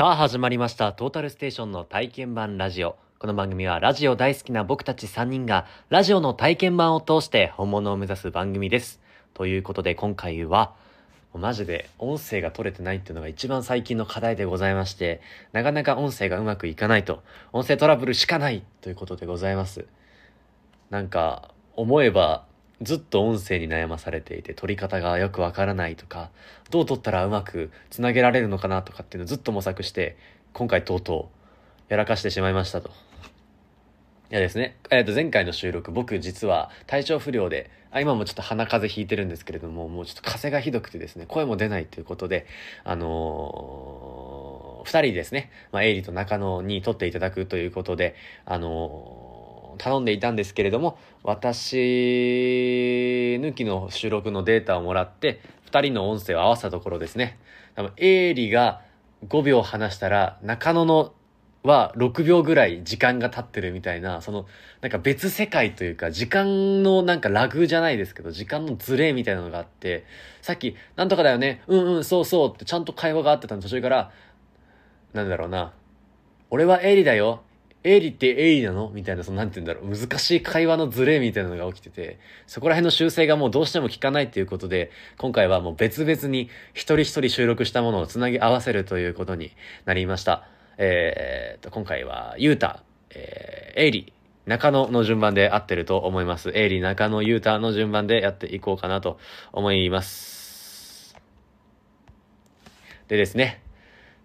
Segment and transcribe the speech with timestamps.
[0.00, 0.94] さあ始まりました。
[0.94, 2.96] トータルステーションの体験版ラジオ。
[3.18, 8.98] この番組はラジオ大好きな僕たち3人がラジオの体験版を通して本物を目指す番組です。
[9.34, 10.72] ということで今回は
[11.34, 15.20] マジで音声が取れてないっていうのが一番最近の課題でございまして
[15.52, 17.22] なかなか音声がうまくいかないと
[17.52, 19.84] 音声トラブルしかないということでございます。
[20.88, 22.46] なんか思えば
[22.82, 26.30] ずっと音声に悩まされていて撮り方がよくわからないとか
[26.70, 30.16] どう撮ったらうまくつなげられるのかなとかっていうのをずっと模索して
[30.52, 31.30] 今回とうと
[31.88, 32.90] うやらかしてしまいましたと。
[34.30, 42.46] いやですね、えー、と前回の収録僕実は体調不良であ今もちょっと鼻風邪ひいてるんですけれどももうちょっと風がひどくてですね声も出ないということで
[42.84, 49.19] あのー、2人ですね、まあ、エイリと中野に撮っていただくということであのー
[49.80, 51.76] 頼んでいたんですけれども私
[53.40, 55.40] 抜きの収録のデータをもらって
[55.70, 57.38] 2人の音声を合わせたところですね。
[57.74, 58.82] 多分エイリが
[59.26, 61.14] 5秒話したら中野の
[61.62, 64.46] は6秒ぐらい時間が経ってるみたいな、その、
[64.80, 70.04] なんか別世界というか、時間のなんかラグじゃないですけど、時間のズレみたいなのがあって、
[70.40, 74.10] さっき、なんとかだよね、うんうん、そうそうってちゃんと会話があってたの途中から、
[75.12, 75.74] なんだろうな、
[76.48, 77.42] 俺はエイリだよ、
[77.82, 78.90] エイリってエイリなの？
[78.90, 89.52] みたいな、その、なんて言うんだろう、難しい会話のズレみたいなのが起きてて、そこら辺の修正がもうどうしても効かないっていうことで、今回はもう別々に一人一人収録したものをつなぎ合わせるということに
[89.86, 90.46] なりました。
[90.76, 94.12] えー、と、今回は、ユータ、えー、エイリ、
[94.44, 96.50] 中野の順番で合ってると思います。
[96.54, 99.18] エイリ、中野、ユータの順番でやっていこうかなと
[99.52, 101.16] 思います。
[103.08, 103.62] でですね、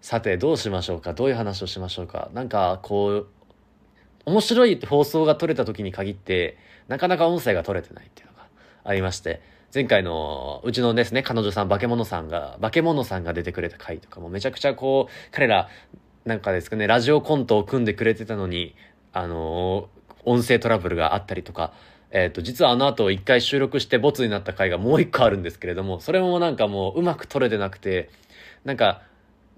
[0.00, 3.26] さてどうしましょうかどういう話をしましょうかなんかこう
[4.26, 8.48] 面白い放送が撮れた時に限って、なかなか音声が撮れてないっていうのが
[8.84, 9.40] ありまして、
[9.72, 15.68] 前回のうちのですね、彼女さん、化け物さんが、化け物さんが出てくれた回とかもめちゃくちゃこう、彼ら、
[16.24, 18.74] なんかですかね、ラジオコントを組んでくれてたのに、
[19.12, 19.88] あの
[20.24, 21.72] 音声トラブルがあったりとか、
[22.10, 28.10] えっ、ー、と、実はあの後一回収録してボツになった回がもう一個あるんですけれども、それもなんかもううまく撮れてなくて、
[28.64, 29.02] なんか、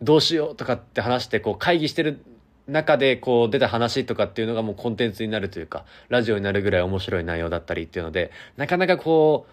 [0.03, 2.23] どうしようとかって話してこう会議してる
[2.69, 9.53] 中でこう出た話とかっていうのがもうコンテンツになるというか、ラジオになるぐらい面白い内容だったりっていうので、なかなかこう、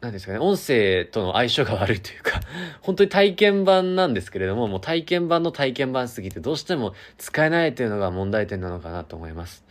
[0.00, 2.40] 何ですかね、音声との相性が悪いというか、
[2.82, 9.64] 本当に体験版なんですけれども、もう体験版の体験版すぎてどうしても使えないというのが問題点なのかなと思います。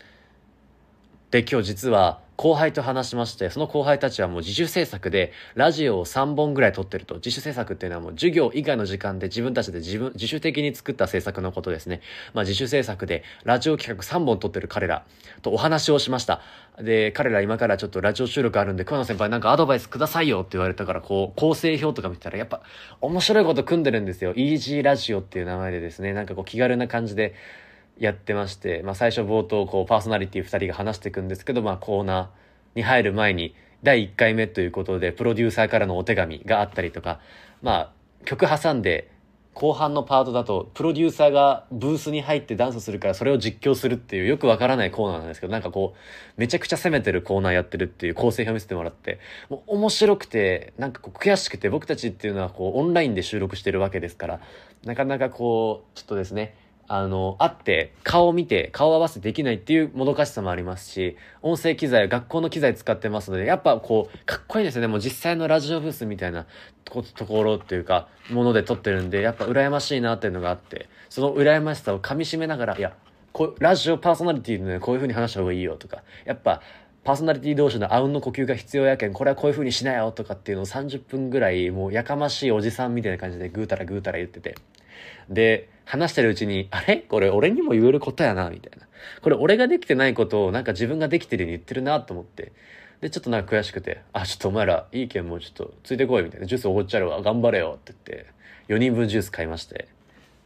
[1.32, 7.16] で、今日実は後輩と話しまして、その後輩たちはもう自主制作で、ラジオを3本ぐらい撮ってると。
[7.16, 12.00] 自主制作っていうのはもう授業以外の時間で自分たちで自分、自主的に作った制作のことですね。
[12.34, 15.04] まあ自主制作で、ラジオ企画3本撮ってる彼ら
[15.42, 16.42] とお話をしました。
[16.80, 22.62] で、彼ら今からちょっとラジオ収録あるんで、桑野先輩なんかアドバイスくださいよって言われたから、こう、構成表とか見たら、やっぱ
[23.02, 24.34] 面白いこと組んでるんですよ。
[24.36, 27.34] イージーラジオっていう名前でですね、なんかこう気軽な感じで、
[28.00, 37.20] やってまして、まあ、最初冒頭こうパーソナリティ2人が話していくんですけど、まあ、コーナーに入る前に第1回目ということでプロデューサーからのお手紙があったりとか、
[37.62, 37.92] まあ、
[38.26, 39.12] 曲挟んで
[39.58, 49.20] 後半のパートだとプロデューサーがブースに入ってダンスするからそれを実況するっていうよくわからないコーナーなんですけどなんかこうめちゃくちゃ攻めてるコーナーやってるっていう構成表見せてもらって
[49.50, 54.42] もう面白くてなんかこう悔しくて僕たちっていうのはこうオンラインで収録してるわけですから
[54.86, 56.56] なかなかこうちょっとですね
[56.90, 64.88] あの、会って顔を見て顔合わせできないっていうもどかしさもありますし、音声機材、学校の機材使ってますので、やっぱこう、かっこいいですよね。
[64.88, 66.46] もう実際のラジオブースみたいな
[66.86, 72.94] ところっていうか、もので撮ってるんで、やっぱ羨ましいなっていうのがあって、その羨ましさを噛み締めながら、いや、
[73.34, 76.62] こラジオパーソナリティでね、こういう風に話した方がいいよとか、やっぱ、
[77.04, 84.56] パーソナリティ同士のあうんの呼吸が必要やけん、これはこういう風にしなよとかっていうのを30分ぐらい、もうやかましいおじさんみたいな感じでぐうたらぐうたら言ってて。
[85.30, 86.98] で、話してるうちに、あれ？
[86.98, 88.88] これ俺にも言えることやな、みたいな。
[89.22, 92.52] これ俺ができてないことをなんか自分ができてるように言ってるなと思って。
[93.00, 96.48] で、ちょっとなんか悔しくて、あ、ちょっとお前らいいけんもうちょっとついてこい、みたいな。
[96.48, 98.26] ジュースおごっちゃるわ、頑張れよって言って、
[98.74, 99.88] 4人分ジュース買いまして。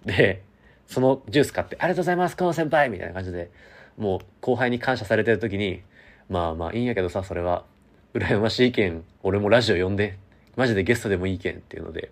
[0.06, 0.44] で、
[0.88, 3.50] そのジュース買って、ありがとうございます、この先輩みたいな感じで、
[3.98, 5.82] もう後輩に感謝されてる時に、
[6.30, 7.66] まあまあいいんやけどさ、それは、
[8.14, 10.18] 羨ましいけん、俺もラジオ呼んで、
[10.58, 12.12] マジでゲストでもいいけんっていうので、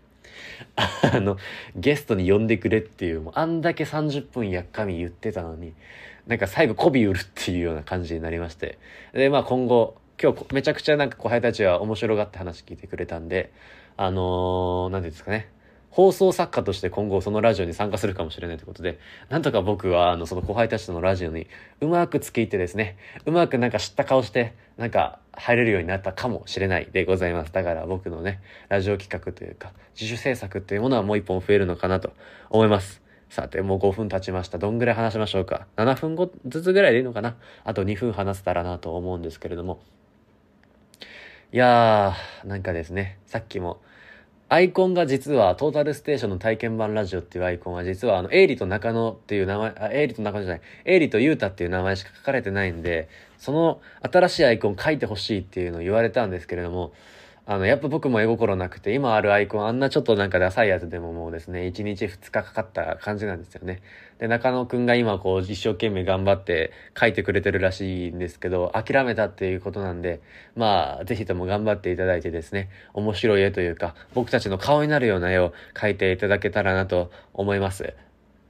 [0.75, 1.37] あの、
[1.75, 5.73] ゲストに呼んでくれっていう、もうあんだけ30分やっかみ言ってたのに、
[6.27, 8.77] なんか最後媚び売るっていうような感じになりまして。
[9.13, 13.51] で、まあ今後、今日めちゃくちゃなんか後輩たちは面白がって話聞いてくれたんで、
[13.97, 15.49] あのー、なんていうんですかね。
[15.89, 18.99] 放送作家として今後そのラジオに参加するかもしれないということで、
[19.29, 21.47] なんとか僕はあのその後輩たちとのラジオに
[21.81, 27.51] うまく付き入ってですね、うまくなんか知った顔して、なんか入れるようになったかもしれないでございます。
[27.51, 32.13] だから僕のね、ラジオ企画というか、自主制作というものはもう一本増えるのかなと
[32.49, 33.01] 思います。
[33.29, 34.57] さて、もう5分経ちました。
[34.57, 35.67] どんぐらい話しましょうか。
[35.75, 39.79] 7分後ずつぐらいでいいのかなあと2分話せたらなと思うんですけれども。
[41.51, 43.81] いやー、なんかですね、さっきも、
[44.51, 56.93] アイコンが実は、トータルステーションの体験版ラジオっていうアイコンは実は、あの、エイリと中野っていう名前、あ、エイリと中野じゃない、エイリとユータっていう名前しか書かれてないんで、その新しいアイコン書いてほしいっていうのを言われたんですけれども、
[57.45, 63.83] あの、やっぱ僕も絵心なくて、今あるアイコン、あんなちょっとなんかダサいやつでももうですね、1日2日かかった感じなんですよね。
[64.19, 70.19] で、中野くんが今こう、一生懸命頑張って書いてくれてるらしいんですけど、諦めたっていうことなんで、
[70.55, 77.93] まあ、ぜひとも頑張っていただいてですね、面白い絵というか、僕たちの顔になるような絵を描いていただけたらなと思います。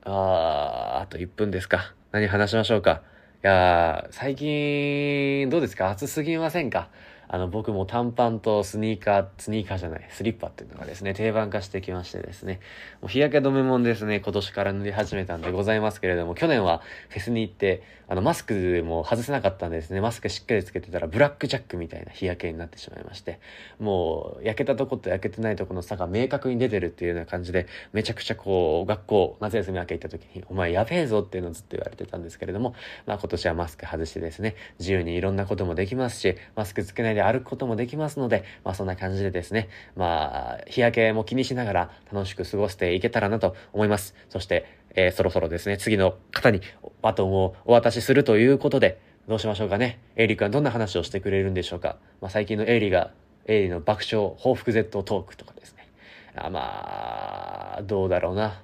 [0.05, 1.93] あー、あと1分ですか。
[2.11, 3.03] 何話しましょうか。
[3.43, 5.91] いやー、最近、どうですか？
[5.91, 6.89] 暑すぎませんか？
[7.31, 12.59] あの、僕も短パンとスニーカー、スニーカーじゃない、スリッパっていうのがですね、定番化してきましてですね、
[13.01, 23.39] もう日焼け止めもんですね、今年から塗り始めたんでございますけれども、去年はフェスに行って、あの、マスクも外せなかったんですね、マスクしっかりつけてたら、ブラックジャックみたいな日焼けになってしまいまして、
[23.79, 32.73] もう、焼けたとこと焼けてないとこの差が明確に出てるっていうような感じで、めちゃくちゃこう、学校、夏休み明け行った時に、お前やべえぞっていうのをずっと言われてたんですけれども、
[33.05, 44.15] まあ今年はマスク外してですね、自由にいろんなこともできますし、マスクつけないでで歩くこともできますので、まあそんな感じでですね、まあ、日焼けも気にしながら楽しく過ごしていけたらなと思います。
[44.29, 46.61] そして、えー、そろそろですね、次の方に
[47.01, 49.99] バトンをお渡しするということで、どうしましょうかね。
[50.15, 51.97] エイリ君はどんな話をしてくれるんでしょうか。
[52.21, 53.11] まあ最近のエイリが、
[53.45, 55.89] エイリの爆笑、報復 Z トークとかですね。
[56.35, 58.61] あまあ、どうだろうな。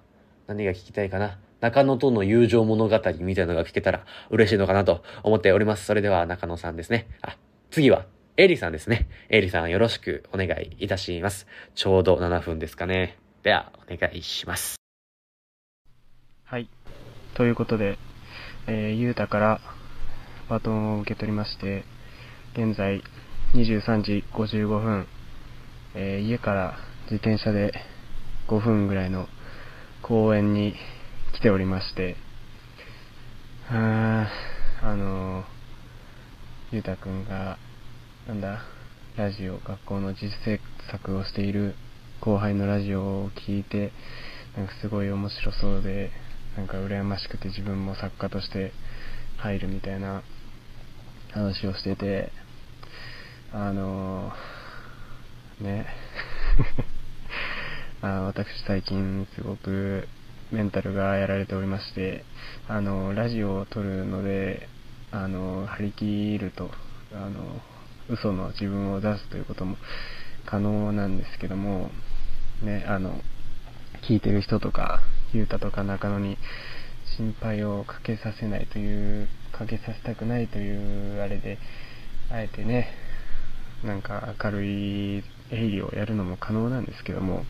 [0.48, 1.38] 何が聞きたいかな。
[1.60, 5.86] 中野との友情物語みたいなのが聞けたら嬉しいのかなと思っております。
[5.86, 7.08] それでは中野さんですね。
[7.22, 7.38] あ、
[7.72, 8.06] 次は
[8.38, 9.08] エリさんですね。
[9.30, 11.48] エリさんよろしくお願いいたします。
[11.74, 13.18] ちょうど7分ですかね。
[13.44, 14.76] では、お願いします。
[16.44, 16.68] はい。
[17.36, 17.98] ということで、
[18.68, 19.62] えー、ゆうたから
[20.50, 21.86] バトンを受け取りまして、
[22.58, 23.02] 現在
[23.54, 25.08] 23時55分、
[25.94, 27.72] えー、家から自転車で
[28.50, 29.30] 5分ぐらいの
[30.02, 30.76] 公園に
[31.36, 32.18] 来ておりまして、
[33.70, 34.28] あ
[34.84, 35.46] あのー、
[36.74, 37.58] ゆうたくんが
[38.28, 38.64] なんだ、
[39.18, 40.60] ラジオ、学校の実制
[40.92, 41.76] 作をしている
[42.22, 43.92] 後輩のラジオを聞いて、
[44.58, 46.10] なんかすごい面白そうで、
[46.58, 48.72] なんか羨ましくて自分も作家として
[49.38, 50.24] 入るみたいな
[51.34, 52.32] 話をしてて、
[53.54, 55.86] あのー、ね、
[58.02, 60.08] あ私最近すごく
[60.52, 62.26] メンタルがやられておりまして、
[62.68, 64.68] あの、ラジオを撮るので、
[65.12, 66.72] あの、張り切ると、
[67.14, 67.62] あの、
[68.10, 69.78] 嘘の自分を出すということも
[70.46, 71.90] 可能なんですけども、
[72.64, 73.22] ね、あの、
[74.08, 75.02] 聞いてる人とか、
[75.34, 76.38] ゆうたとか中野に
[77.18, 81.58] 心配をかけさせないという、かけさせたくないというあれで、
[82.30, 82.90] あえてね、
[83.84, 87.46] なんか明るい営利をやるのも可能なんですけども、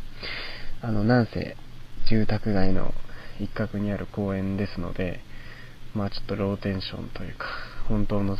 [0.81, 1.57] あの、なんせ
[2.09, 2.93] 住宅街の
[3.39, 5.21] 一角にある公園ですので、
[5.93, 7.45] まあちょっとローテンションというか、
[7.87, 8.37] 本当の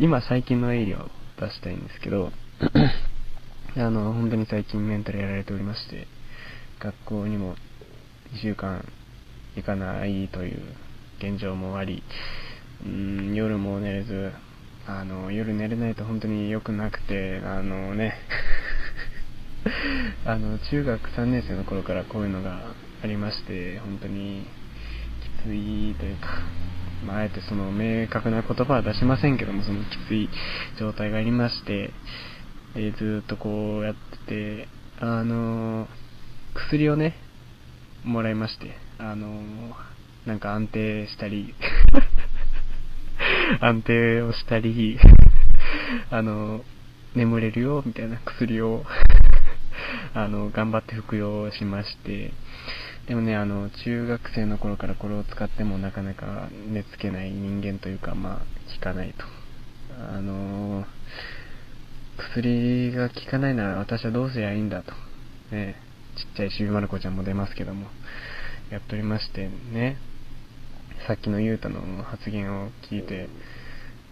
[0.00, 1.08] 今最近のエイリを
[1.38, 2.32] 出したいんですけど、
[3.78, 6.08] あの、本当に最近メンタルやられておりまして、
[6.80, 7.54] 学校にも
[8.32, 8.84] 2週間
[9.54, 10.60] 行かないという
[11.18, 12.02] 現状もあり、
[12.84, 14.32] うん、夜も寝れず、
[14.88, 18.16] あの、夜寝れないと本当に良くなくて、あのね、
[20.26, 24.44] あの、中学3年生の頃からこういうのがありまして、本当に
[25.40, 26.42] きついというか、
[27.04, 30.28] まあ、あえてその明確な言葉は出しませんけども、そのきつい
[30.78, 31.90] 状態がありまして、
[32.74, 33.94] でずっとこうやっ
[34.26, 34.68] てて、
[35.00, 35.86] あの、
[36.54, 37.16] 薬をね、
[38.04, 39.42] もらいまして、あの、
[40.26, 41.54] なんか安定したり
[43.60, 44.98] 安定をしたり
[46.10, 46.64] あの、
[47.14, 48.84] 眠れるよ、みたいな薬を
[50.14, 52.32] あの、頑張って服用しまして、
[53.06, 58.38] でもね、あの、中学生の頃からこれを使ってもなかなか寝つけない人間というか、まあ、
[58.74, 59.24] 効かないと。
[59.96, 60.84] あの
[62.16, 64.92] 薬が効かないなら私はどうすりゃいいんだと。
[65.50, 65.76] ね、
[66.16, 67.86] ちっちゃいしびまる子ちゃんも出ますけども、
[68.70, 69.98] やっておりましてね、
[71.06, 73.28] さっきのゆうたの発言を聞いて、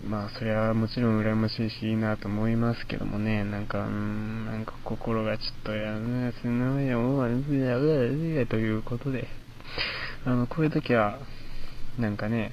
[0.04, 9.28] まあ、それはもちろん羨ましいし、いいなと思いますけどもね、なんか、うん、なんか心がちょっとやめすのや、おわんや、うわや、ということで、
[10.24, 11.18] あの、こういう時は、
[11.98, 12.52] なんかね、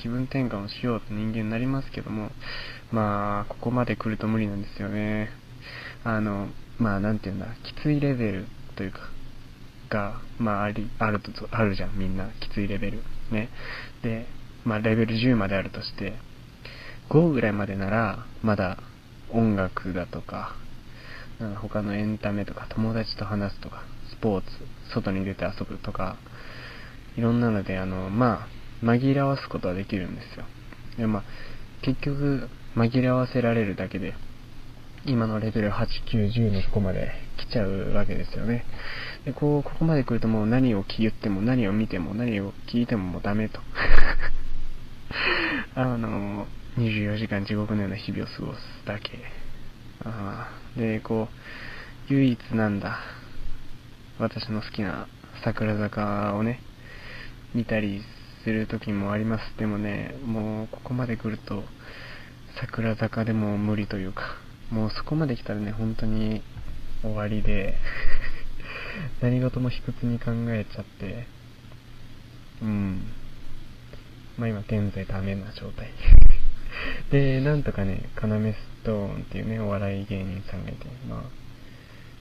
[0.00, 2.30] 気分転換をしようと人間になりますけども、
[2.90, 5.28] まあ、ここまで来ると無理なんですよね。
[6.04, 9.00] あの、まあ、なんていうんだ、きついレベルというか、
[9.90, 12.28] が、まあ、あり、あると、あるじゃん、みんな。
[12.40, 13.02] きついレベル。
[13.30, 13.50] ね。
[14.02, 14.26] で、
[14.64, 16.14] まあ、レベル10まであるとして、
[17.08, 18.78] 5ぐらいまでなら、まだ
[19.30, 20.56] 音楽だとか、
[21.62, 24.46] 他のエンタメとか、友達と話すとか、スポーツ、
[24.92, 26.16] 外に出て遊ぶとか、
[27.16, 30.44] いろんなので、あの、まあ、紛らわすことはできるんですよ。
[30.98, 31.22] で、まあ、
[31.82, 34.14] 結局、紛らわせられるだけで、
[35.06, 38.64] 今のレベル8、9、10のとこまで来ちゃうわけですよね。
[39.24, 43.60] で、こう、ここまで来るともう何を言っても、何を見ても、何を聞いてももうダメと。
[45.74, 46.46] あの、
[46.78, 49.18] 24時間地獄のような日々を過ごすだけ。
[50.04, 51.28] あで、こ
[52.08, 53.00] う、唯一なんだ、
[54.20, 55.08] 私の好きな
[55.44, 56.60] 桜坂をね、
[57.52, 58.02] 見たり
[58.44, 59.58] する時もあります。
[59.58, 61.64] でもね、もうここまで来ると、
[62.60, 64.36] 桜坂でも無理というか、
[64.70, 66.42] もうそこまで来たらね、本当に
[67.02, 67.74] 終わりで
[69.20, 71.26] 何事も卑屈に考えちゃって、
[72.62, 73.02] うん。
[74.36, 75.90] まあ今現在ダメな状態
[77.10, 81.22] で、なんとかね、カナメストーンっていうね、お笑い芸人さんがいて、まあ、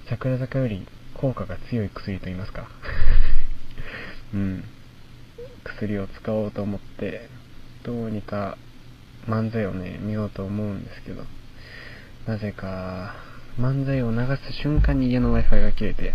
[0.09, 2.67] 桜坂より効果が強い薬と言いますか。
[4.33, 4.63] うん。
[5.63, 7.29] 薬を使おうと思って、
[7.83, 8.57] どうにか
[9.27, 11.23] 漫才をね、見ようと思うんですけど、
[12.25, 13.15] なぜか、
[13.59, 16.13] 漫才を流す瞬間に家の Wi-Fi が切れて、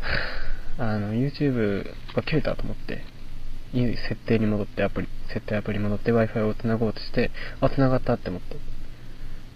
[0.78, 3.04] あの、YouTube が切れたと思って、
[3.74, 8.56] に設定に戻ってアプリ、設定アプリ戻って Wi-Fi を繋ごうとして、あ、繋がったって思って。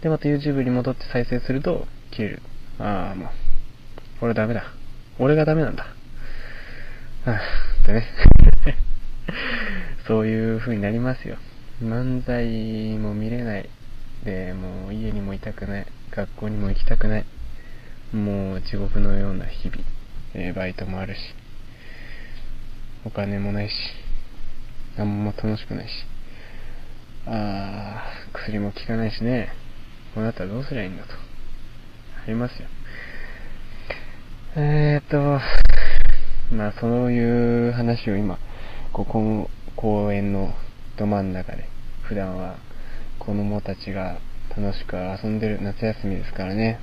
[0.03, 2.43] で、また YouTube に戻って再生すると、切れる。
[2.79, 3.29] ああ、もう、
[4.23, 4.65] 俺ダメだ。
[5.19, 5.85] 俺がダメなんだ。
[7.25, 8.07] はぁ、ってね。
[10.07, 11.37] そういう風になりますよ。
[11.83, 13.69] 漫才も見れない。
[14.25, 15.87] で、もう家にもいたくない。
[16.11, 17.25] 学校にも行きたくない。
[18.13, 19.83] もう地獄のような日々。
[20.35, 21.19] えー、バイトもあるし。
[23.05, 23.73] お金もないし。
[24.99, 25.91] 何も楽しくないし。
[27.27, 29.53] あー、薬も効かないしね。
[30.15, 31.13] こうなったらどうすりゃいいんだと。
[31.13, 32.69] ありますよ。
[34.57, 35.41] えーっと、
[36.53, 38.39] まあそういう話を今、
[38.93, 40.53] ここの公園の
[40.97, 41.69] ど真ん中で、
[42.03, 42.57] 普段は
[43.21, 44.19] 子供たちが
[44.57, 46.81] 楽しく遊んでる夏休みですからね。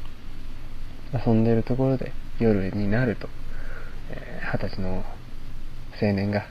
[1.13, 3.27] 遊んでるところで夜になると、
[4.11, 5.03] えー、二十歳の
[6.01, 6.45] 青年が、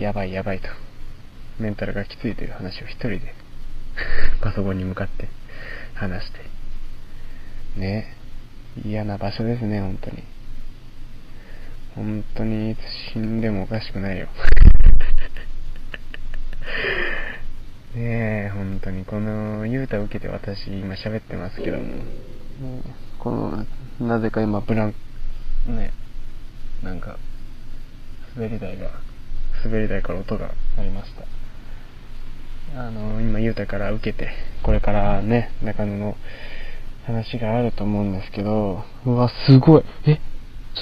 [0.00, 0.68] やばいやばいと、
[1.58, 3.34] メンタルがきついという話を一人で。
[4.40, 5.28] パソコンに向かって。
[5.92, 6.38] 話して。
[7.78, 8.16] ね。
[8.82, 10.22] 嫌な場所ですね、本当に。
[11.94, 12.78] 本当にいつ
[13.12, 14.28] 死んでもおかしくないよ。
[17.94, 21.84] ねえ、本当に、この、ゆうたを受けて私今喋ってますけども、
[23.18, 23.66] この、
[24.08, 24.94] なぜか今ブラン、
[25.66, 25.92] ね、
[26.82, 27.18] なんか、
[28.34, 29.09] 滑り台が、
[29.64, 32.80] 滑り台から音がありました。
[32.80, 34.30] あの、今ゆうたから受けて、
[34.62, 36.16] これからね、中野の
[37.06, 39.84] 話があると思うんですけど、うわ、すごい。
[40.06, 40.20] え、ちょ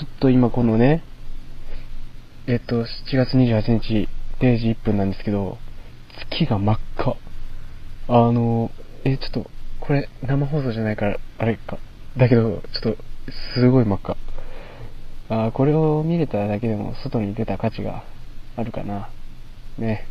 [0.05, 1.03] っと今このね、
[2.47, 4.09] えっと、7月28日、
[4.41, 5.59] 0時1分なんですけど、
[6.31, 7.17] 月が真っ赤。
[8.09, 8.71] あの、
[9.05, 11.79] え、ちょっと、これ生放送じゃないから、あれか。
[12.17, 12.97] だけど、ちょっと、
[13.55, 14.17] すごい真っ赤。
[15.31, 18.05] あこれを見れただけでも外に出た価値が
[18.59, 19.09] あるかな。
[19.79, 20.05] ね。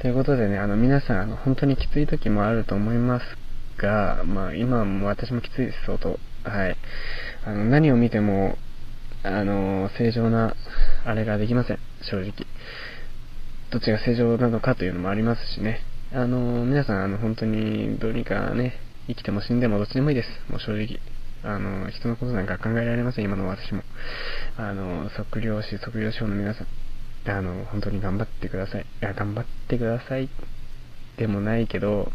[0.00, 3.24] ということでね、あの皆さん、あの本当にきつい時もあると思います
[3.76, 6.18] が、まあ今も私もきついです、相当。
[6.44, 6.76] はい。
[7.44, 8.56] あの、何を見ても、
[9.22, 10.54] あの、正常な、
[11.04, 12.32] あれができません、正直。
[13.70, 15.80] どっちが正常なのかというのもありますしね。
[16.14, 20.28] あの、皆さん、あの、本当に、どうにかね、生きても死んでもどっちでもいいです。
[20.50, 21.00] もう正直。
[21.44, 23.82] あの、人のことなんか考えられません、今の私も。
[24.56, 26.66] あの、測量士、測量士の皆さん、
[27.30, 28.82] あの、本当に頑張ってください。
[28.82, 30.28] いや、頑張ってください
[31.16, 32.10] でもないけど、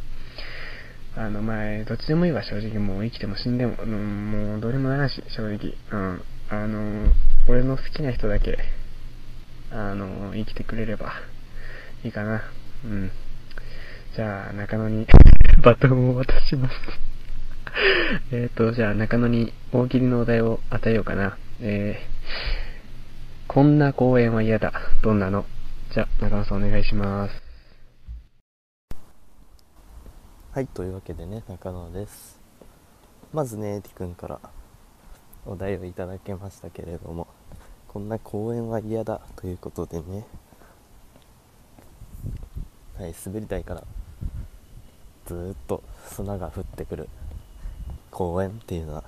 [1.16, 2.80] あの、前、どっちでもいいわ、正直。
[2.80, 5.76] もう生きても死んでも、うん、もうどうにもならし、正直。
[5.92, 6.22] うん。
[6.50, 7.14] あの、
[7.48, 8.58] 俺の好きな人だけ、
[9.72, 11.14] あの、生きてくれれば
[12.04, 12.42] いいかな。
[12.84, 13.12] うん。
[14.16, 15.08] じゃあ、中野に
[15.64, 16.76] バトンを渡します
[18.32, 21.38] えっと、じゃあ中野に大喜利のお題を与えようかな。
[21.60, 24.74] えー、こんな公園は嫌だ。
[25.02, 25.46] どんなの？
[25.92, 27.42] じゃあ、中野さんお願いします。
[30.52, 32.40] はい、というわけでね、中野です。
[33.34, 34.40] まずね、エティ君から
[35.46, 37.28] お題をいただけましたけれども、
[37.88, 40.26] こんな公園は嫌だということでね、
[43.00, 43.84] はい、滑り台から
[45.26, 47.10] ずっと砂が降ってくる
[48.14, 49.04] 公園っていうのは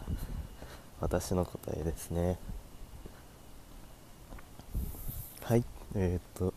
[1.00, 2.39] 私の答えですね。
[5.43, 5.63] はい。
[5.93, 6.55] えー、っと。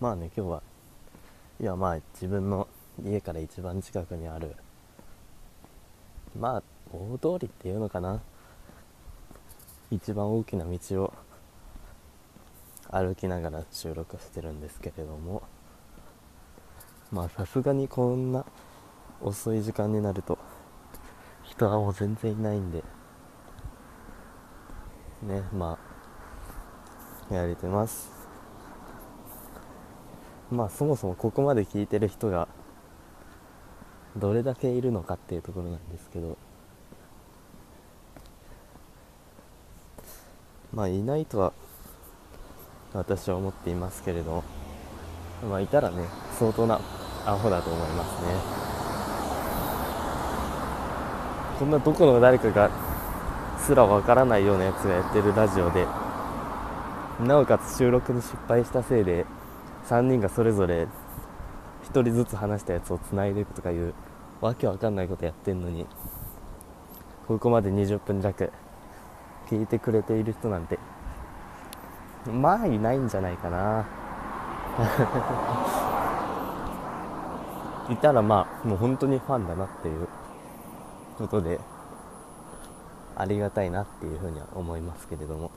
[0.00, 0.62] まあね今日は
[1.60, 2.66] いやまあ自分の
[3.04, 4.54] 家から一番近くにある
[6.38, 8.22] まあ大通りっていうのかな。
[9.90, 11.12] 一番大きな道を
[12.90, 15.42] 歩きながら収録してるんですけれども。
[17.12, 18.46] まあさすがにこんな
[19.20, 20.38] 遅い時間になると
[21.58, 22.84] 人はもう全然いないんで。
[25.22, 25.76] ねま
[27.30, 28.10] あやれてます。
[30.52, 32.46] まあそもそもここまで聞いてる人が
[34.16, 36.38] どれだけいるのかっていうところなんですけど。
[40.72, 41.52] まあいないとは
[42.92, 44.44] 私は思っていますけれど
[45.48, 46.04] まあいたらね
[46.38, 46.78] 相当な
[47.24, 48.22] アホだと思います
[48.62, 48.67] ね。
[51.58, 52.70] こんなどこの誰かが
[53.58, 55.86] すらわからないようなやつがやってるラジオで
[57.20, 59.26] なおかつ収録に失敗したせいで
[59.88, 60.88] 3人がそれぞれ1
[62.02, 63.92] 人ずつ話したやつをつないでいくとかいう
[64.40, 65.84] わけわかんないことやってんのに
[67.26, 68.52] ここまで20分弱
[69.50, 70.78] 聞いてくれている人なんて
[72.30, 73.86] まあいないんじゃないかな。
[77.90, 80.06] いたらまあもう本当にファンだなっていう。
[81.18, 81.58] ことで
[83.16, 85.50] ありがたいなっていうふうには思いますけれども。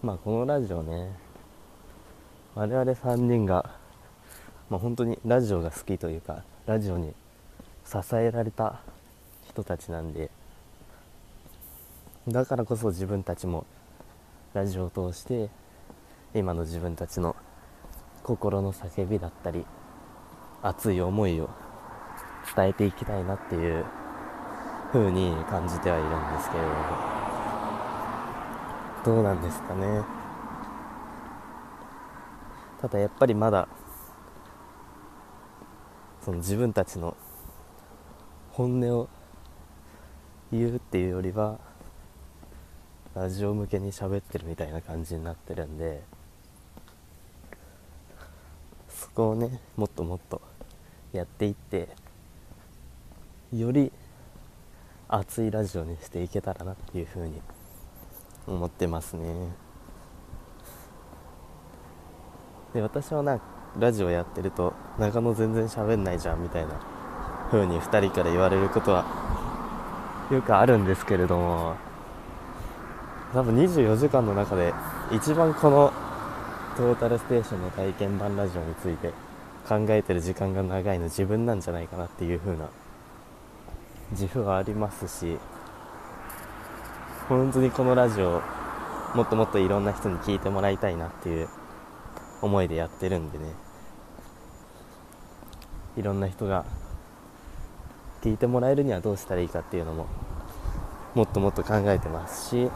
[0.00, 1.12] まあこのラジオね
[2.54, 3.68] 我々3人が
[4.70, 7.14] まあ本当にラジオが好きというかラジオに
[7.84, 8.80] 支えられた
[9.48, 10.30] 人たちなんで
[12.28, 13.66] だからこそ自分たちも
[14.54, 15.50] ラジオを通して
[16.32, 17.34] 今の自分たちの
[18.22, 19.64] 心の叫びだったり
[20.62, 21.50] 熱い思いを
[22.54, 23.84] 伝えていきたいなっていう
[24.92, 26.68] 風に感じてはいるんですけれど。
[26.68, 26.74] も
[29.04, 30.02] どうなんですかね。
[32.80, 33.68] ただやっぱりまだ
[36.24, 37.16] その自分たちの
[38.52, 39.08] 本音を
[40.52, 41.58] 言うっていうよりは
[43.14, 46.02] ラジオ向けに喋ってるみたいな感じになってるんで
[48.88, 50.40] そこをねもっともっと
[51.12, 51.88] やっていって
[53.52, 53.92] より
[55.08, 57.40] 熱いラジオにしていけたらなっていうふうに
[58.46, 59.24] 思ってますね。
[62.74, 63.40] で私はな
[63.78, 66.80] ラジオやってると中野全然喋んないじゃんみたいな
[67.50, 69.04] 風に2人から言われることは
[70.30, 71.88] よくあるんですけれども。
[73.32, 74.72] 多分24時間の中で
[75.12, 75.92] 一番この
[76.76, 79.12] トータルステーションの体験版ラジオについて
[79.68, 82.70] 考えてる時間が長いの自分なんじゃないかなっていう風な
[84.12, 85.38] 自負はありますし
[87.28, 88.42] 本当にこのラジオ
[89.14, 91.48] もっともっといろんな人に聞いてもらいたいなっていう
[92.42, 93.68] 思いでやってるんでね。
[95.98, 96.64] いろんな人が
[98.22, 100.06] 聞いてもらえるにはどうしたらいいかっていうのも
[101.16, 102.68] もっともっと考えてますしいろ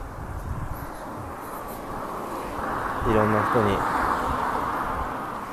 [3.25, 3.75] んな人に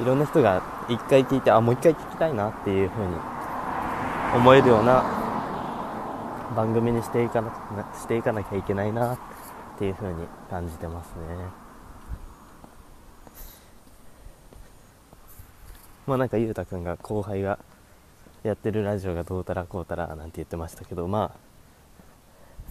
[0.03, 3.13] いろんな人が一回聞いてあもう一回聞きたいなっていうふうに
[4.35, 5.18] 思えるような
[6.55, 7.51] 番組にしていかな
[7.93, 9.19] していかなきゃいけないなっ
[9.77, 11.13] ていうふうに感じてますね。
[16.07, 17.59] まあなんかゆうたくんが後輩が
[18.41, 21.39] やってるラジオがどうたらこうたらなんて言ってましたけどまあ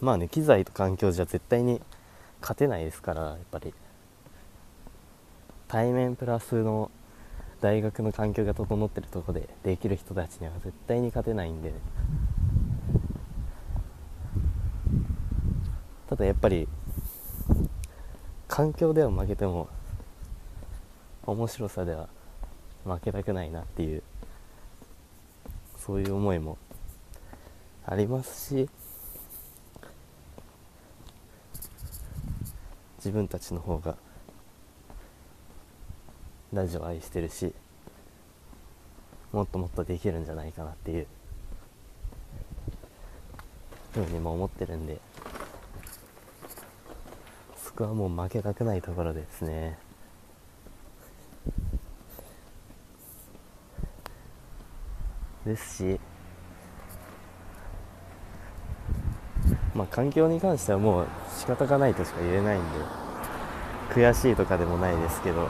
[0.00, 1.80] まあね機材と環境じゃ絶対に
[2.40, 3.72] 勝てないですからやっぱり。
[5.68, 6.90] 対面プラスの
[7.60, 11.72] 大学の環境が整ってるとこでできる人たちには絶対に勝てないんで。
[16.18, 16.66] ただやっぱり
[18.48, 19.68] 環境では負けても
[21.24, 22.08] 面白さでは
[22.84, 24.02] 負けたくないなっていう
[25.76, 26.58] そういう思いも
[27.86, 28.68] ありますし
[32.96, 33.96] 自分たちの方が
[36.52, 37.54] ラジオ愛してるし
[39.30, 41.06] もっともっとできるんじゃないかなっていう
[43.94, 44.98] ふうにも思ってるんで
[47.78, 49.78] そこはもう負けたくないところですね。
[55.46, 56.00] ですし
[59.76, 62.66] まあ環境に関してはもう仕方がないとしか言えないんで
[63.94, 65.46] 悔しいとかでもないですけど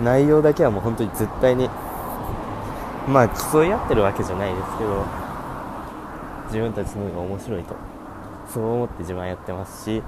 [0.00, 1.68] 内容だけはもう本当に絶対に
[3.08, 5.04] まあ競い合ってるわけじゃないですけど
[6.46, 7.93] 自分たちの方が面白いと。
[8.54, 10.00] そう思って自分はやってますし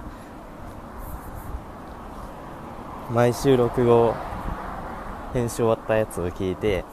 [3.10, 4.14] 毎週録画
[5.34, 6.84] 編集終わったやつを聞いて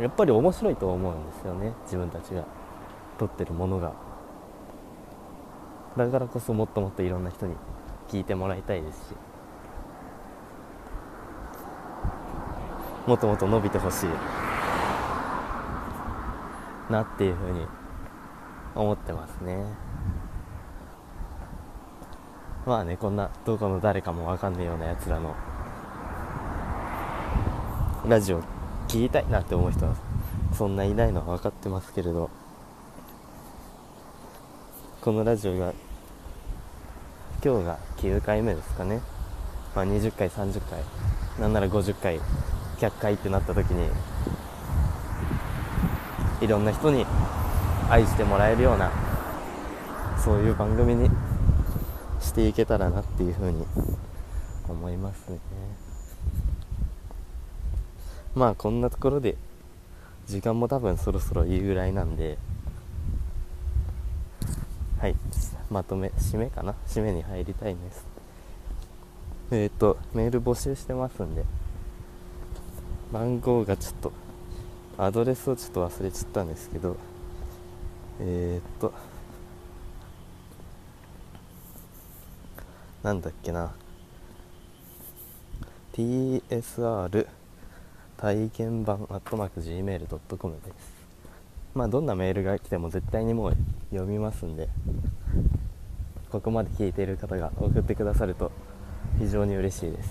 [0.00, 2.44] やっぱり面白いと思うんですよね自分たちが
[3.16, 3.92] 撮ってるものが。
[5.96, 7.54] だからこそもっともっといろんな人に
[8.08, 9.14] 聞いてもらいたいですし
[13.06, 14.08] もっともっと伸びてほしい。
[16.90, 17.64] なっていうふうに
[18.74, 19.93] 思ってますね。
[22.66, 25.34] まあねこんなどこの誰かもわかんないようなやつらの
[28.08, 28.40] ラジオ
[28.88, 29.94] 聞きたいなって思う人は
[30.56, 32.30] そんないないのは分かってますけれど
[35.02, 35.74] このラジオが
[37.44, 39.02] 今日が9回目ですかね、
[39.74, 40.80] まあ、20回30回
[41.38, 42.18] なんなら50回
[42.78, 43.90] 100回ってなった時に
[46.40, 47.04] いろんな人に
[47.90, 48.90] 愛してもらえるような
[50.16, 51.10] そういう番組に
[52.24, 53.64] していけたらなっていうふうに
[54.68, 55.38] 思いますね。
[58.34, 59.36] まあこんなところで
[60.26, 62.38] 時間も多分そろそろいいぐらいなんで
[64.98, 65.14] はい
[65.70, 66.74] まとめ締めかな？
[66.86, 68.06] 締めに入りたいんです。
[69.50, 71.44] えっ、ー、とメール募集してますんで
[73.12, 74.12] 番号がちょっと
[74.96, 76.96] アドレスをちょっと忘れちゃったんですけど
[78.20, 78.92] えっ、ー、と
[83.04, 83.70] なんだっけな。
[85.92, 87.26] Tsr
[88.16, 90.94] 体験版アットマーク gmail.com です。
[91.74, 93.56] まあどんなメールが来ても絶対にもう
[93.90, 94.70] 読みますんで
[96.30, 98.50] ここまで聞いている方が送ってくださると
[99.18, 100.10] 非常に嬉しいです。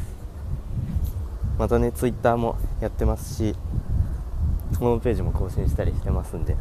[1.58, 3.56] またね Twitter もやってますし
[4.78, 6.56] ホームページも更新したりしてますんで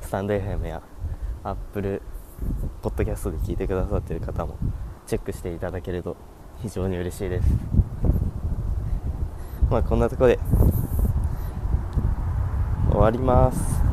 [0.00, 0.82] スタンド FM や
[1.44, 2.02] Apple
[2.82, 4.56] ポッドキャストで聞いてくださってる方も
[5.08, 6.18] チェックしていただけると
[6.60, 7.48] 非常に嬉しいです。
[9.70, 10.38] まあこんなとこで
[12.90, 13.87] 終わります。